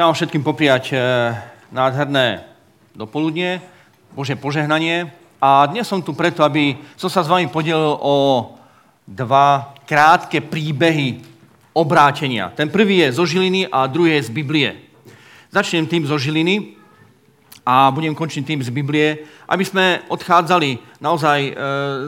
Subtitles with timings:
[0.00, 0.98] Chcem vám všetkým popriať eh,
[1.68, 2.48] nádherné
[2.96, 3.60] dopoludne,
[4.16, 5.12] Bože požehnanie.
[5.36, 8.48] A dnes som tu preto, aby som sa s vami podelil o
[9.04, 11.20] dva krátke príbehy
[11.76, 12.48] obrátenia.
[12.56, 14.70] Ten prvý je zo Žiliny a druhý je z Biblie.
[15.52, 16.79] Začnem tým zo Žiliny
[17.66, 21.52] a budem končiť tým z Biblie, aby sme odchádzali naozaj eh,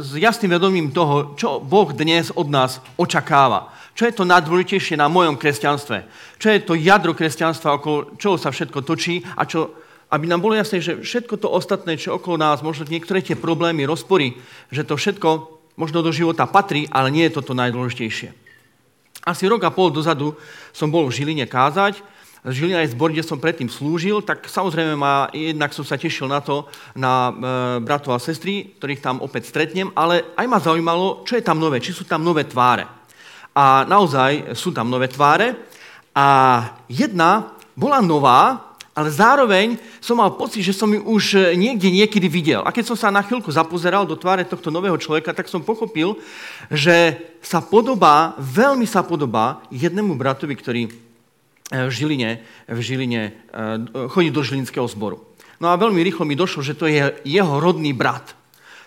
[0.01, 3.73] s jasným vedomím toho, čo Boh dnes od nás očakáva.
[3.93, 6.09] Čo je to najdôležitejšie na mojom kresťanstve?
[6.41, 9.77] Čo je to jadro kresťanstva, okolo čoho sa všetko točí a čo,
[10.09, 13.85] aby nám bolo jasné, že všetko to ostatné, čo okolo nás, možno niektoré tie problémy,
[13.85, 14.41] rozpory,
[14.73, 18.33] že to všetko možno do života patrí, ale nie je toto najdôležitejšie.
[19.23, 20.35] Asi rok a pol dozadu
[20.75, 22.01] som bol v Žiline kázať,
[22.43, 26.43] Žilina aj zbor, kde som predtým slúžil, tak samozrejme ma, jednak som sa tešil na
[26.43, 26.67] to,
[26.99, 27.33] na e,
[27.79, 31.79] bratov a sestry, ktorých tam opäť stretnem, ale aj ma zaujímalo, čo je tam nové,
[31.79, 32.91] či sú tam nové tváre.
[33.55, 35.55] A naozaj sú tam nové tváre.
[36.19, 36.27] A
[36.91, 42.61] jedna bola nová, ale zároveň som mal pocit, že som ju už niekde niekedy videl.
[42.67, 46.21] A keď som sa na chvíľku zapozeral do tváre tohto nového človeka, tak som pochopil,
[46.69, 50.93] že sa podobá, veľmi sa podobá jednému bratovi, ktorý e,
[51.73, 52.31] v Žiline,
[52.69, 53.31] v Žiline e,
[54.13, 55.25] chodí do Žilinského zboru.
[55.57, 58.37] No a veľmi rýchlo mi došlo, že to je jeho rodný brat.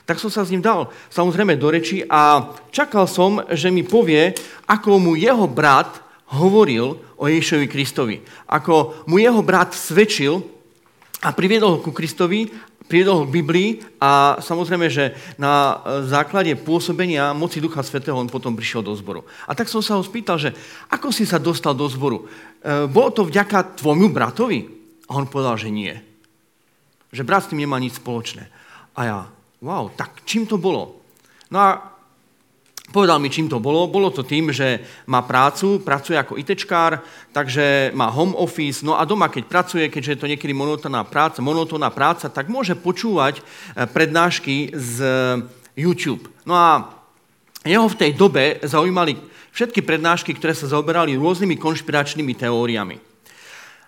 [0.06, 4.38] Tak som sa s ním dal samozrejme do reči a čakal som, že mi povie,
[4.70, 5.98] ako mu jeho brat
[6.38, 8.22] hovoril o Ježišovi Kristovi.
[8.46, 10.46] Ako mu jeho brat svedčil
[11.26, 12.46] a priviedol ho ku Kristovi,
[12.86, 18.54] priviedol ho k Biblii a samozrejme, že na základe pôsobenia moci Ducha Svetého on potom
[18.54, 19.26] prišiel do zboru.
[19.50, 20.54] A tak som sa ho spýtal, že
[20.94, 22.30] ako si sa dostal do zboru?
[22.62, 24.70] E, bolo to vďaka tvojmu bratovi?
[25.10, 25.94] A on povedal, že nie.
[27.10, 28.50] Že brat s tým nemá nič spoločné.
[28.94, 29.18] A ja,
[29.66, 31.02] wow, tak čím to bolo?
[31.50, 31.95] No a
[32.92, 33.90] povedal mi, čím to bolo.
[33.90, 37.02] Bolo to tým, že má prácu, pracuje ako ITčkár,
[37.34, 41.42] takže má home office, no a doma, keď pracuje, keďže je to niekedy monotónna práca,
[41.42, 44.96] monotónna práca, tak môže počúvať eh, prednášky z
[45.76, 46.30] YouTube.
[46.48, 46.70] No a
[47.66, 49.18] jeho v tej dobe zaujímali
[49.56, 53.00] všetky prednášky, ktoré sa zaoberali rôznymi konšpiračnými teóriami.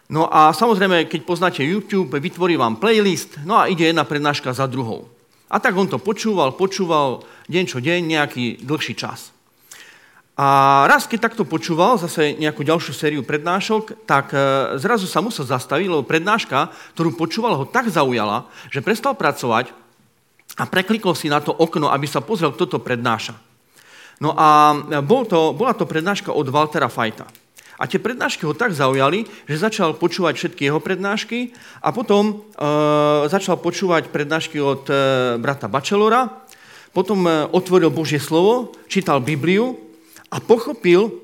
[0.08, 4.64] No a samozrejme, keď poznáte YouTube, vytvorí vám playlist, no a ide jedna prednáška za
[4.64, 5.12] druhou.
[5.48, 9.32] A tak on to počúval, počúval deň čo deň, nejaký dlhší čas.
[10.38, 14.38] A raz, keď takto počúval zase nejakú ďalšiu sériu prednášok, tak e,
[14.78, 19.74] zrazu sa musel zastaviť, lebo prednáška, ktorú počúval, ho tak zaujala, že prestal pracovať
[20.62, 23.34] a preklikol si na to okno, aby sa pozrel, kto to prednáša.
[24.22, 27.26] No a bol to, bola to prednáška od Waltera Fajta.
[27.78, 31.54] A tie prednášky ho tak zaujali, že začal počúvať všetky jeho prednášky
[31.86, 32.36] a potom e,
[33.30, 34.94] začal počúvať prednášky od e,
[35.38, 36.26] brata Bachelora,
[36.90, 39.78] potom e, otvoril Božie slovo, čítal Bibliu
[40.34, 41.22] a pochopil,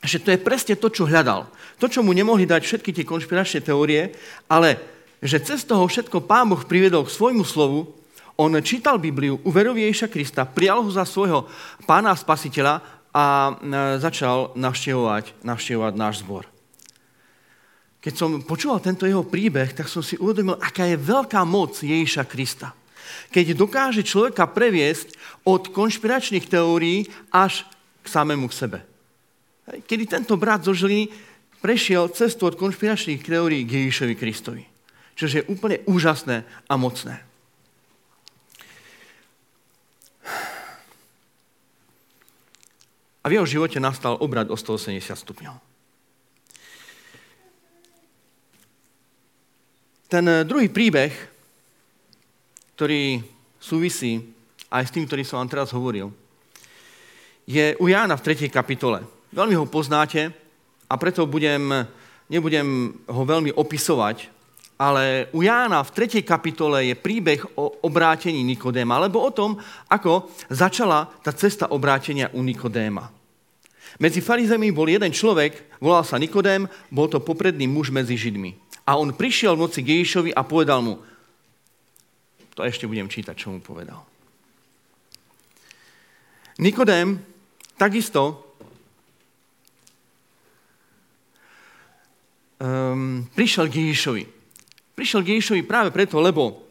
[0.00, 1.44] že to je presne to, čo hľadal.
[1.76, 4.16] To, čo mu nemohli dať všetky tie konšpiračné teórie,
[4.48, 4.80] ale
[5.20, 7.92] že cez toho všetko Pán Boh priviedol k svojmu slovu,
[8.36, 11.48] on čítal Bibliu, uveril Ježiša Krista, prijal ho za svojho
[11.88, 13.52] pána a spasiteľa a e,
[13.96, 16.44] začal navštevovať, navštevovať náš zbor.
[18.04, 22.28] Keď som počúval tento jeho príbeh, tak som si uvedomil, aká je veľká moc Ježiša
[22.28, 22.76] Krista.
[23.32, 25.16] Keď dokáže človeka previesť
[25.48, 27.64] od konšpiračných teórií až
[28.04, 28.78] k samému k sebe.
[29.66, 31.10] Kedy tento brat zo Žiliny
[31.58, 34.62] prešiel cestu od konšpiračných teórií k Ježišovi Kristovi.
[35.18, 37.18] Čo je úplne úžasné a mocné.
[43.26, 45.58] A v jeho živote nastal obrad o 180 stupňov.
[50.06, 51.10] Ten eh, druhý príbeh,
[52.78, 53.18] ktorý
[53.58, 54.22] súvisí
[54.70, 56.14] aj s tým, ktorý som vám teraz hovoril,
[57.50, 58.46] je u Jána v 3.
[58.46, 59.02] kapitole.
[59.34, 60.30] Veľmi ho poznáte
[60.86, 61.66] a preto budem,
[62.30, 64.30] nebudem ho veľmi opisovať,
[64.76, 66.22] ale u Jána v 3.
[66.22, 69.56] kapitole je príbeh o obrátení Nikodéma, alebo o tom,
[69.88, 73.15] ako začala tá cesta obrátenia u Nikodéma.
[73.96, 78.52] Medzi farizemi bol jeden človek, volal sa Nikodém, bol to popredný muž medzi Židmi.
[78.84, 81.00] A on prišiel v noci k Ježišovi a povedal mu,
[82.56, 84.04] to ešte budem čítať, čo mu povedal.
[86.56, 87.20] Nikodém
[87.76, 88.40] takisto
[92.60, 94.24] um, prišiel k Ježišovi.
[94.96, 96.65] Prišiel k Ježišovi práve preto, lebo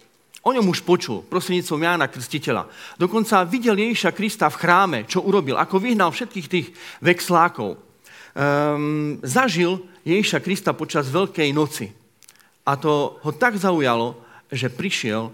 [0.46, 2.70] O ňom už počul prostredníctvom Jána Krstiteľa.
[3.02, 6.68] Dokonca videl Ježiša Krista v chráme, čo urobil, ako vyhnal všetkých tých
[7.02, 7.82] vexlákov.
[8.38, 11.90] Um, zažil Ježiša Krista počas Veľkej noci.
[12.62, 14.22] A to ho tak zaujalo,
[14.54, 15.34] že prišiel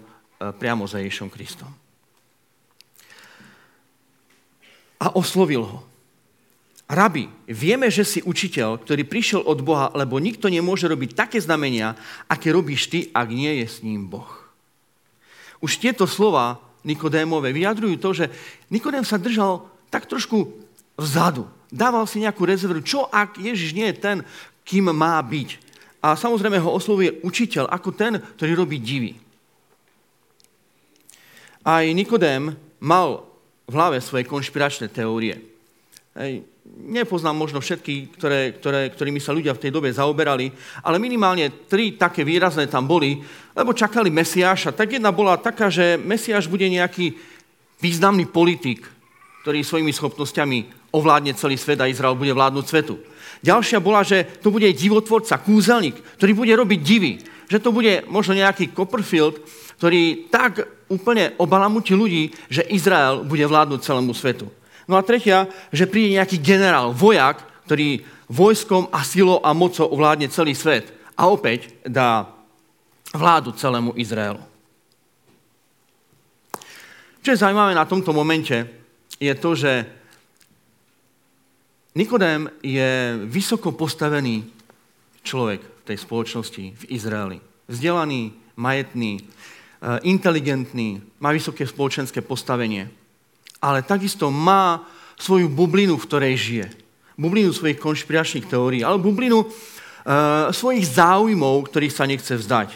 [0.56, 1.68] priamo za Ježišom Kristom.
[4.96, 5.84] A oslovil ho.
[6.88, 12.00] Rabi, vieme, že si učiteľ, ktorý prišiel od Boha, lebo nikto nemôže robiť také znamenia,
[12.32, 14.41] aké robíš ty, ak nie je s ním Boh.
[15.62, 18.26] Už tieto slova Nikodémové vyjadrujú to, že
[18.66, 20.50] Nikodém sa držal tak trošku
[20.98, 21.46] vzadu.
[21.70, 22.82] Dával si nejakú rezervu.
[22.82, 24.16] Čo ak Ježiš nie je ten,
[24.66, 25.56] kým má byť?
[26.02, 29.14] A samozrejme ho oslovuje učiteľ ako ten, ktorý robí divy.
[31.62, 33.22] Aj Nikodém mal
[33.70, 35.38] v hlave svoje konšpiračné teórie.
[36.18, 40.50] Hej, nepoznám možno všetky, ktoré, ktoré, ktorými sa ľudia v tej dobe zaoberali,
[40.86, 43.18] ale minimálne tri také výrazné tam boli,
[43.54, 44.70] lebo čakali Mesiáša.
[44.74, 47.18] Tak jedna bola taká, že Mesiáš bude nejaký
[47.82, 48.86] významný politik,
[49.42, 52.94] ktorý svojimi schopnosťami ovládne celý svet a Izrael bude vládnuť svetu.
[53.42, 57.18] Ďalšia bola, že to bude divotvorca, kúzelník, ktorý bude robiť divy.
[57.50, 59.42] Že to bude možno nejaký Copperfield,
[59.82, 64.46] ktorý tak úplne obalamutí ľudí, že Izrael bude vládnuť celému svetu.
[64.90, 70.32] No a tretia, že príde nejaký generál, vojak, ktorý vojskom a silou a mocou ovládne
[70.32, 72.32] celý svet a opäť dá
[73.12, 74.40] vládu celému Izraelu.
[77.22, 78.66] Čo je zaujímavé na tomto momente,
[79.22, 79.72] je to, že
[81.92, 84.48] Nikodém je vysoko postavený
[85.20, 87.38] človek v tej spoločnosti v Izraeli.
[87.68, 92.88] Vzdelaný, majetný, eh, inteligentný, má vysoké spoločenské postavenie
[93.62, 94.82] ale takisto má
[95.14, 96.66] svoju bublinu, v ktorej žije.
[97.14, 99.48] Bublinu svojich konšpiračných teórií, ale bublinu e,
[100.50, 102.74] svojich záujmov, ktorých sa nechce vzdať.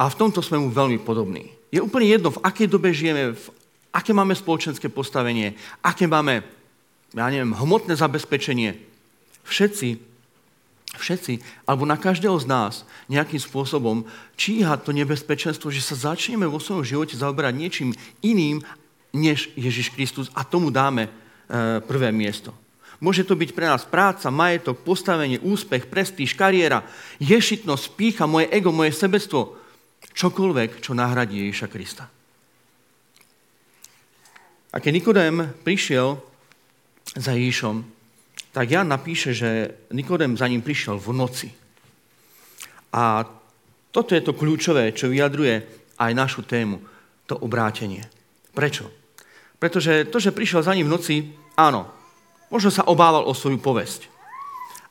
[0.00, 1.52] A v tomto sme mu veľmi podobní.
[1.68, 3.44] Je úplne jedno, v akej dobe žijeme, v
[3.92, 5.52] aké máme spoločenské postavenie,
[5.84, 6.40] aké máme,
[7.12, 8.80] ja neviem, hmotné zabezpečenie.
[9.44, 10.10] Všetci
[10.98, 11.38] všetci,
[11.70, 14.02] alebo na každého z nás nejakým spôsobom
[14.34, 17.90] číha to nebezpečenstvo, že sa začneme vo svojom živote zaoberať niečím
[18.24, 18.58] iným
[19.10, 21.10] než Ježiš Kristus a tomu dáme e,
[21.82, 22.54] prvé miesto.
[23.00, 26.84] Môže to byť pre nás práca, majetok, postavenie, úspech, prestíž, kariéra,
[27.16, 29.56] ješitnosť, pícha, moje ego, moje sebectvo.
[30.12, 32.04] Čokoľvek, čo nahradí Ježiša Krista.
[34.70, 36.20] A keď Nikodém prišiel
[37.16, 37.82] za Ježišom,
[38.52, 41.48] tak Jan napíše, že Nikodém za ním prišiel v noci.
[42.92, 43.24] A
[43.90, 45.64] toto je to kľúčové, čo vyjadruje
[45.96, 46.84] aj našu tému,
[47.24, 48.04] to obrátenie.
[48.52, 48.99] Prečo?
[49.60, 51.16] Pretože to, že prišiel za ním v noci,
[51.54, 51.84] áno,
[52.48, 54.08] možno sa obával o svoju povesť.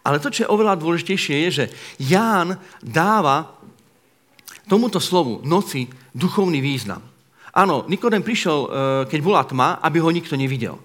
[0.05, 1.65] Ale to, čo je oveľa dôležitejšie, je, že
[1.99, 3.59] Ján dáva
[4.69, 7.01] tomuto slovu noci duchovný význam.
[7.51, 8.67] Áno, Nikodem prišiel, e,
[9.09, 10.77] keď bola tma, aby ho nikto nevidel.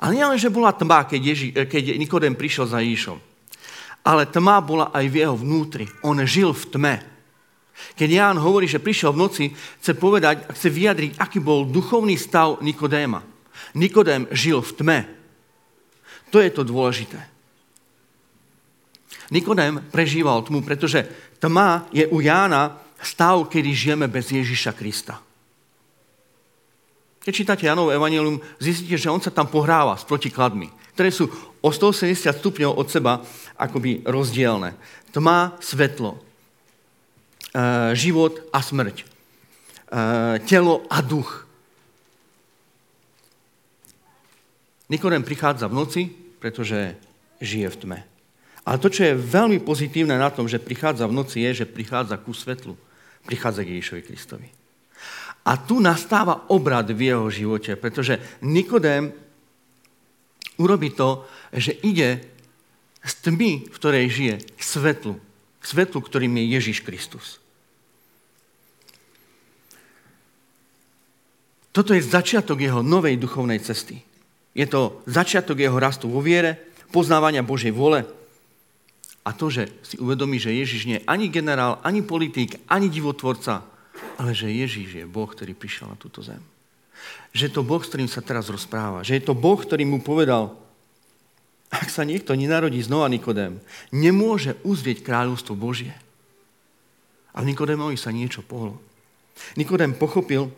[0.00, 3.20] Ale nie len, že bola tma, keď, Ježi, e, keď Nikodem prišiel za Ježišom.
[4.08, 5.84] Ale tma bola aj v jeho vnútri.
[6.00, 6.94] On žil v tme.
[7.94, 9.44] Keď Ján hovorí, že prišiel v noci,
[9.82, 13.22] chce povedať chce vyjadriť, aký bol duchovný stav Nikodéma.
[13.74, 14.98] Nikodém žil v tme.
[16.30, 17.18] To je to dôležité.
[19.28, 21.04] Nikodém prežíval tmu, pretože
[21.36, 25.20] tma je u Jána stav, kedy žijeme bez Ježiša Krista.
[27.20, 31.28] Keď čítate Janov Evangelium, zistíte, že on sa tam pohráva s protikladmi, ktoré sú
[31.60, 33.20] o 180 stupňov od seba
[33.60, 34.72] akoby rozdielne.
[35.12, 36.16] Tma, svetlo,
[37.96, 39.18] život a smrť.
[39.88, 41.48] Eh, telo a duch.
[44.92, 46.02] Nikodem prichádza v noci,
[46.40, 46.92] pretože
[47.40, 47.98] žije v tme.
[48.68, 52.20] Ale to, čo je veľmi pozitívne na tom, že prichádza v noci, je, že prichádza
[52.20, 52.76] ku svetlu.
[53.24, 54.48] Prichádza k Ježišovi Kristovi.
[55.48, 59.08] A tu nastáva obrad v jeho živote, pretože Nikodém
[60.60, 61.24] urobí to,
[61.56, 62.28] že ide
[63.00, 65.16] z tmy, v ktorej žije, k svetlu.
[65.58, 67.42] K svetlu, ktorým je Ježiš Kristus.
[71.74, 74.02] Toto je začiatok jeho novej duchovnej cesty.
[74.56, 76.58] Je to začiatok jeho rastu vo viere,
[76.90, 78.02] poznávania Božej vole
[79.28, 83.60] a to, že si uvedomí, že Ježiš nie je ani generál, ani politik, ani divotvorca,
[84.16, 86.40] ale že Ježiš je Boh, ktorý prišiel na túto zem.
[87.36, 89.04] Že je to Boh, s ktorým sa teraz rozpráva.
[89.04, 90.56] Že je to Boh, ktorý mu povedal,
[91.68, 93.60] ak sa niekto nenarodí znova Nikodém,
[93.92, 95.92] nemôže uzrieť kráľovstvo Božie.
[97.36, 98.80] A Nikodémovi sa niečo pohlo.
[99.54, 100.48] Nikodém pochopil,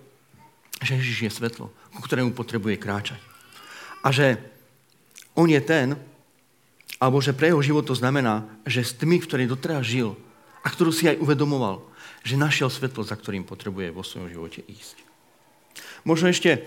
[0.81, 3.21] že Ježiš je svetlo, ku ktorému potrebuje kráčať.
[4.01, 4.41] A že
[5.37, 5.99] on je ten,
[6.97, 10.17] alebo že pre jeho život to znamená, že z tmy, v ktorej doteraz žil
[10.65, 11.85] a ktorú si aj uvedomoval,
[12.25, 14.97] že našiel svetlo, za ktorým potrebuje vo svojom živote ísť.
[16.05, 16.65] Možno ešte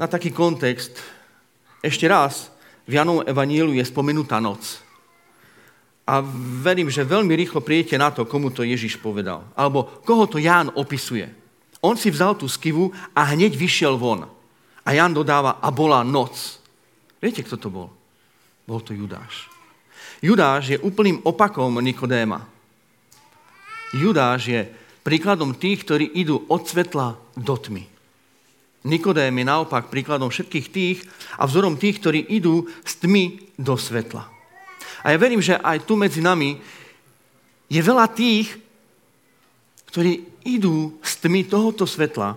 [0.00, 0.96] na taký kontext,
[1.84, 2.53] ešte raz,
[2.84, 4.80] v Janovom evaníliu je spomenutá noc.
[6.04, 6.20] A
[6.60, 9.48] verím, že veľmi rýchlo prijete na to, komu to Ježiš povedal.
[9.56, 11.32] Alebo koho to Ján opisuje.
[11.80, 14.28] On si vzal tú skivu a hneď vyšiel von.
[14.84, 16.60] A Jan dodáva, a bola noc.
[17.24, 17.88] Viete, kto to bol?
[18.68, 19.48] Bol to Judáš.
[20.20, 22.44] Judáš je úplným opakom Nikodéma.
[23.96, 24.60] Judáš je
[25.00, 27.93] príkladom tých, ktorí idú od svetla do tmy.
[28.84, 30.98] Nikodém je naopak príkladom všetkých tých
[31.40, 33.24] a vzorom tých, ktorí idú z tmy
[33.56, 34.28] do svetla.
[35.00, 36.60] A ja verím, že aj tu medzi nami
[37.72, 38.60] je veľa tých,
[39.88, 42.36] ktorí idú z tmy tohoto svetla,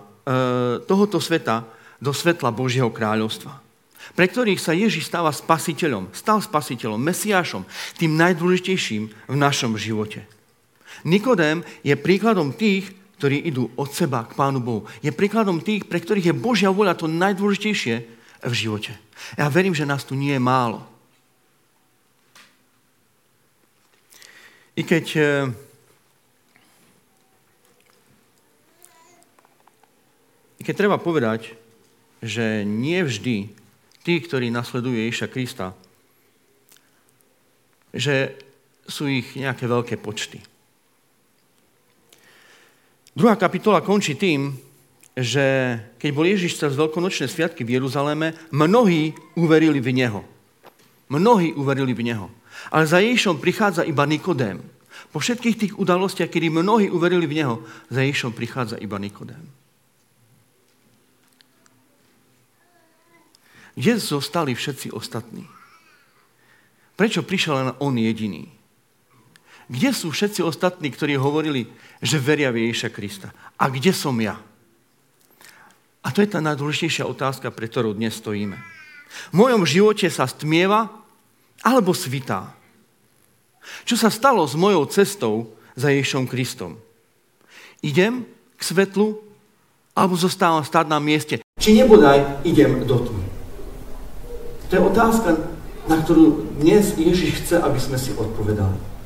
[0.88, 1.68] tohoto sveta
[2.00, 3.60] do svetla Božieho kráľovstva.
[4.16, 7.68] Pre ktorých sa Ježiš stáva spasiteľom, stal spasiteľom, mesiášom,
[8.00, 10.24] tým najdôležitejším v našom živote.
[11.04, 14.86] Nikodém je príkladom tých, ktorí idú od seba k Pánu Bohu.
[15.02, 17.94] Je príkladom tých, pre ktorých je Božia voľa to najdôležitejšie
[18.46, 18.94] v živote.
[19.34, 20.86] Ja verím, že nás tu nie je málo.
[24.78, 25.30] I keď e,
[30.58, 31.54] I keď treba povedať,
[32.18, 33.46] že nie vždy
[34.02, 35.66] tí, ktorí nasledujú Ježiša Krista,
[37.94, 38.34] že
[38.90, 40.42] sú ich nejaké veľké počty.
[43.18, 44.54] Druhá kapitola končí tým,
[45.18, 50.22] že keď bol Ježiš cez veľkonočné sviatky v Jeruzaléme, mnohí uverili v Neho.
[51.10, 52.30] Mnohí uverili v Neho.
[52.70, 54.62] Ale za Ježišom prichádza iba Nikodém.
[55.10, 59.42] Po všetkých tých udalostiach, kedy mnohí uverili v Neho, za Ježišom prichádza iba Nikodém.
[63.74, 65.42] Kde zostali všetci ostatní?
[66.94, 68.57] Prečo prišiel len on jediný?
[69.68, 71.68] Kde sú všetci ostatní, ktorí hovorili,
[72.00, 73.28] že veria v Ježiša Krista?
[73.60, 74.40] A kde som ja?
[76.00, 78.56] A to je tá najdôležitejšia otázka, pre ktorou dnes stojíme.
[79.28, 80.88] V mojom živote sa stmieva
[81.60, 82.56] alebo svitá.
[83.84, 86.80] Čo sa stalo s mojou cestou za Ježišom Kristom?
[87.84, 88.24] Idem
[88.56, 89.20] k svetlu
[89.92, 91.44] alebo zostávam stáť na mieste?
[91.60, 93.24] Či nebodaj idem do tmy?
[94.68, 95.28] To je otázka,
[95.92, 98.97] na ktorú dnes Ježiš chce, aby sme si odpovedali.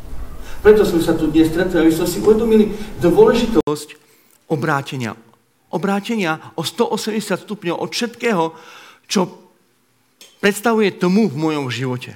[0.62, 2.70] Preto sme sa tu dnes stretli, aby sme si uvedomili
[3.02, 3.88] dôležitosť
[4.46, 5.18] obrátenia.
[5.74, 8.54] Obrátenia o 180 stupňov od všetkého,
[9.10, 9.26] čo
[10.38, 12.14] predstavuje tomu v mojom živote.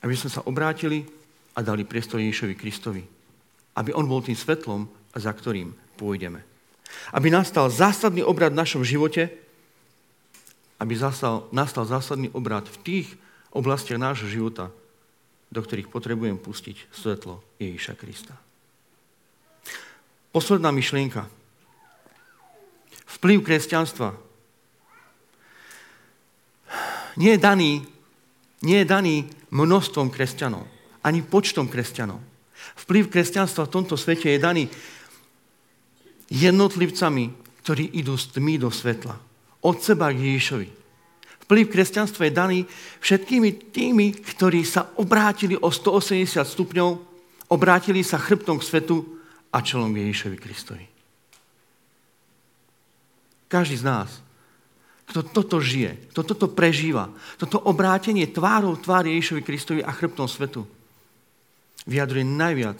[0.00, 1.04] Aby sme sa obrátili
[1.52, 3.04] a dali priestor Ježišovi Kristovi.
[3.76, 6.40] Aby on bol tým svetlom, za ktorým pôjdeme.
[7.12, 9.28] Aby nastal zásadný obrad v našom živote,
[10.80, 13.08] aby nastal, zásadný obrad v tých
[13.52, 14.72] oblastiach nášho života,
[15.48, 18.36] do ktorých potrebujem pustiť svetlo Ježiša Krista.
[20.28, 21.24] Posledná myšlienka.
[23.18, 24.12] Vplyv kresťanstva
[27.18, 27.82] nie je daný,
[28.62, 29.16] nie je daný
[29.50, 30.68] množstvom kresťanov,
[31.02, 32.20] ani počtom kresťanov.
[32.86, 34.64] Vplyv kresťanstva v tomto svete je daný
[36.30, 37.32] jednotlivcami,
[37.64, 39.16] ktorí idú z tmy do svetla.
[39.64, 40.77] Od seba k Ježišovi.
[41.48, 42.58] Vplyv kresťanstva je daný
[43.00, 46.90] všetkými tými, ktorí sa obrátili o 180 stupňov,
[47.48, 49.16] obrátili sa chrbtom k svetu
[49.48, 50.84] a čelom Ježišovi Kristovi.
[53.48, 54.20] Každý z nás,
[55.08, 57.08] kto toto žije, kto toto prežíva,
[57.40, 60.68] toto obrátenie tvárou tvár Ježišovi Kristovi a chrbtom svetu,
[61.88, 62.76] vyjadruje najviac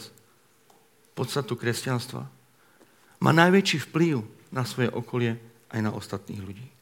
[1.17, 2.29] podstatu kresťanstva.
[3.25, 4.21] Má najväčší vplyv
[4.53, 5.41] na svoje okolie
[5.73, 6.78] aj na ostatných ľudí.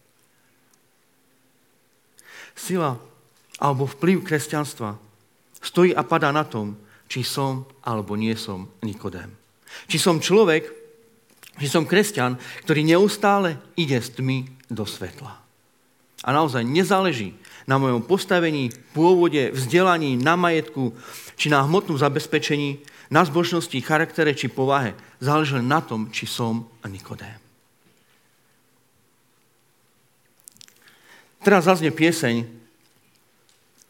[2.56, 2.96] Sila
[3.60, 4.96] alebo vplyv kresťanstva
[5.60, 9.30] stojí a padá na tom, či som alebo nie som Nikodém.
[9.86, 10.66] Či som človek,
[11.56, 15.36] či som kresťan, ktorý neustále ide s tmy do svetla.
[16.26, 17.36] A naozaj nezáleží
[17.70, 20.96] na mojom postavení, pôvode, vzdelaní, na majetku,
[21.38, 22.82] či na hmotnom zabezpečení,
[23.12, 24.98] na zbožnosti, charaktere či povahe.
[25.22, 27.45] Záleží na tom, či som Nikodém.
[31.46, 32.42] Teraz zaznie pieseň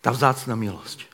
[0.04, 1.08] tá vzácna milosť.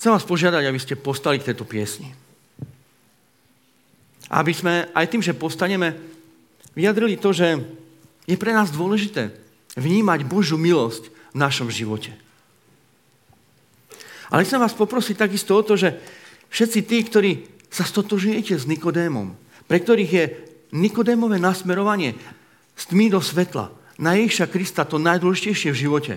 [0.00, 2.08] Chcem vás požiadať, aby ste postali k tejto piesni.
[4.32, 5.92] Aby sme aj tým, že postaneme,
[6.72, 7.60] vyjadrili to, že
[8.24, 9.36] je pre nás dôležité
[9.76, 12.16] vnímať Božú milosť v našom živote.
[14.32, 16.00] Ale chcem vás poprosiť takisto o to, že
[16.48, 17.30] všetci tí, ktorí
[17.68, 19.36] sa stotožujete s Nikodémom,
[19.68, 20.24] pre ktorých je
[20.72, 22.16] Nikodémové nasmerovanie
[22.72, 23.68] z tmy do svetla,
[24.00, 26.14] na Ježiša Krista to najdôležitejšie v živote.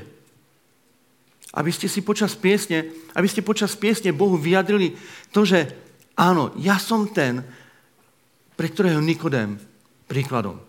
[1.56, 4.96] Aby ste si počas piesne, aby ste počas piesne Bohu vyjadrili
[5.36, 5.72] to, že
[6.16, 7.44] áno, ja som ten,
[8.56, 9.60] pre ktorého Nikodém
[10.08, 10.60] príkladom.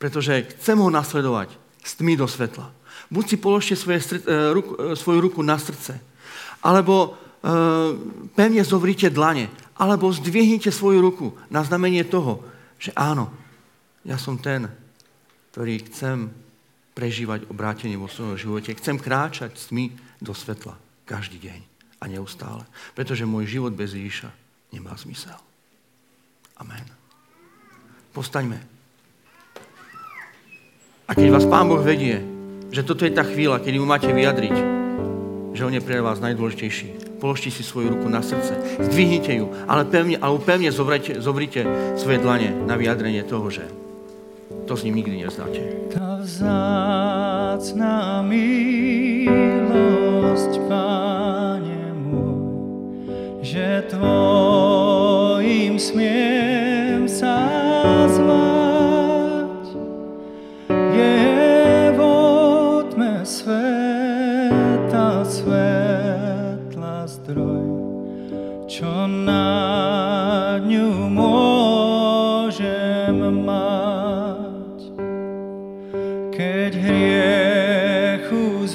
[0.00, 1.52] Pretože chcem ho nasledovať
[1.84, 2.72] z tmy do svetla.
[3.12, 6.00] Buď si položte svoje, e, ruku, e, svoju ruku na srdce,
[6.64, 7.08] alebo e,
[8.34, 12.42] pevne zovrite dlane, alebo zdvihnite svoju ruku na znamenie toho,
[12.76, 13.32] že áno,
[14.06, 14.70] ja som ten,
[15.52, 16.30] ktorý chcem
[16.96, 18.72] prežívať obrátenie vo svojom živote.
[18.76, 19.92] Chcem kráčať s tmy
[20.24, 21.60] do svetla každý deň
[22.00, 22.64] a neustále.
[22.96, 24.32] Pretože môj život bez Ježiša
[24.72, 25.36] nemá zmysel.
[26.56, 26.84] Amen.
[28.16, 28.56] Postaňme.
[31.06, 32.18] A keď vás Pán Boh vedie,
[32.72, 34.56] že toto je tá chvíľa, kedy mu máte vyjadriť,
[35.52, 39.84] že On je pre vás najdôležitejší, položte si svoju ruku na srdce, zdvihnite ju, ale
[39.88, 43.62] pevne, alebo pevne zobrite, zobrite svoje dlane na vyjadrenie toho, že
[44.66, 45.60] to s ním nikdy neznáte.
[45.94, 56.55] Tá vzácná milosť, Páne môj, že Tvojim smiem
[68.66, 72.60] čo na ňu môžem
[73.46, 74.78] mať.
[76.34, 78.74] Keď hriechu z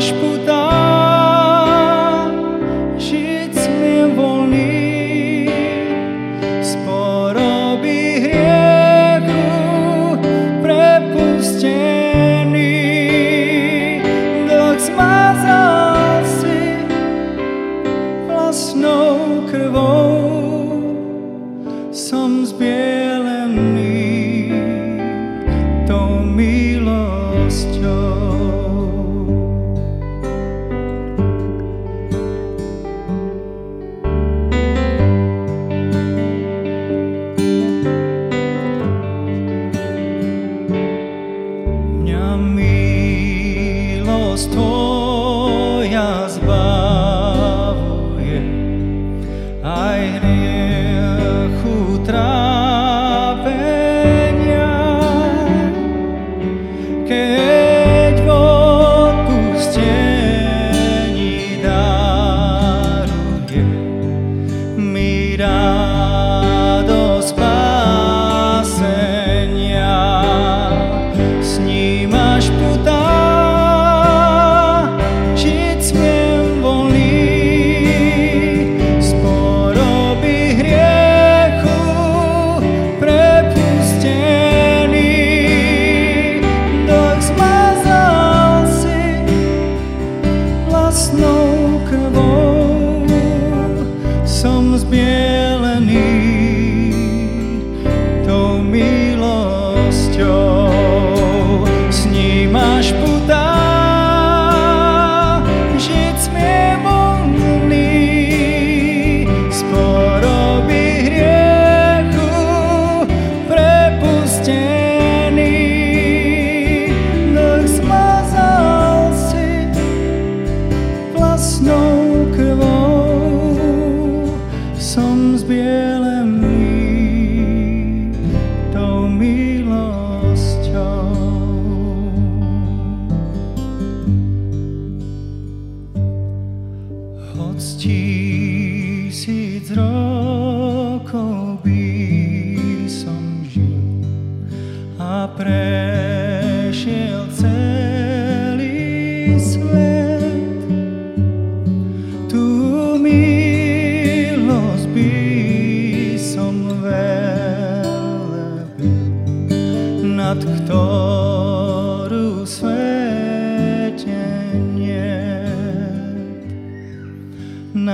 [0.00, 0.39] mais poder.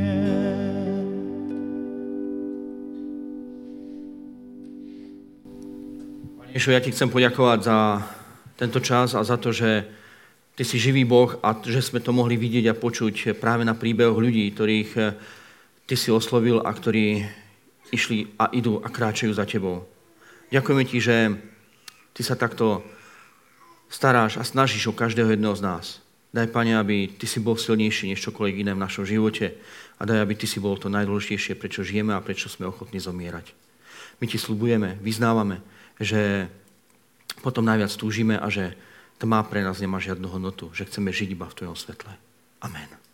[6.54, 8.04] Ježišu, ja ti chcem poďakovať za
[8.60, 9.88] tento čas a za to, že
[10.52, 14.20] ty si živý Boh a že sme to mohli vidieť a počuť práve na príbehoch
[14.20, 15.16] ľudí, ktorých eh,
[15.88, 17.24] ty si oslovil a ktorí
[17.88, 19.88] išli a idú a kráčajú za tebou.
[20.52, 21.40] Ďakujeme ti, že
[22.12, 22.84] ty sa takto
[23.88, 25.86] staráš a snažíš o každého jedného z nás.
[26.30, 29.58] Daj, Pane, aby Ty si bol silnejší než čokoľvek iné v našom živote
[29.98, 33.50] a daj, aby Ty si bol to najdôležitejšie, prečo žijeme a prečo sme ochotní zomierať.
[34.22, 35.58] My Ti slubujeme, vyznávame,
[35.98, 36.46] že
[37.40, 38.76] potom najviac túžime a že
[39.20, 42.12] tma pre nás nemá žiadnu hodnotu, že chceme žiť iba v Tvojom svetle.
[42.64, 43.09] Amen.